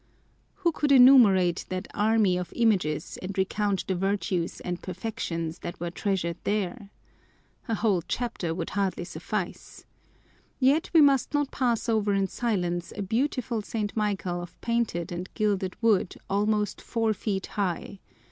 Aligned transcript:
Who 0.55 0.71
could 0.71 0.91
enumerate 0.91 1.65
that 1.69 1.87
army 1.93 2.35
of 2.35 2.51
images 2.55 3.19
and 3.21 3.37
recount 3.37 3.85
the 3.85 3.93
virtues 3.93 4.59
and 4.61 4.81
perfections 4.81 5.59
that 5.59 5.79
were 5.79 5.91
treasured 5.91 6.37
there! 6.43 6.89
A 7.67 7.75
whole 7.75 8.01
chapter 8.07 8.51
would 8.55 8.71
hardly 8.71 9.03
suffice. 9.05 9.85
Yet 10.59 10.89
we 10.91 11.01
must 11.01 11.35
not 11.35 11.51
pass 11.51 11.87
over 11.87 12.15
in 12.15 12.25
silence 12.25 12.91
a 12.97 13.03
beautiful 13.03 13.61
St. 13.61 13.95
Michael 13.95 14.41
of 14.41 14.59
painted 14.59 15.11
and 15.11 15.31
gilded 15.35 15.75
wood 15.83 16.15
almost 16.27 16.81
four 16.81 17.13
feet 17.13 17.45
high. 17.45 17.99